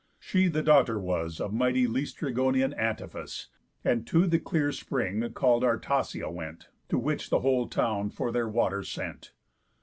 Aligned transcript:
She 0.17 0.47
the 0.47 0.63
daughter 0.63 0.99
was 0.99 1.39
Of 1.39 1.53
mighty 1.53 1.85
Læstrygonian 1.85 2.75
Antiphas, 2.75 3.49
And 3.83 4.07
to 4.07 4.25
the 4.25 4.39
clear 4.39 4.71
spring 4.71 5.31
call'd 5.35 5.61
Artacia 5.63 6.27
went, 6.33 6.69
To 6.89 6.97
which 6.97 7.29
the 7.29 7.41
whole 7.41 7.67
town 7.67 8.09
for 8.09 8.31
their 8.31 8.49
water 8.49 8.81
sent. 8.81 9.33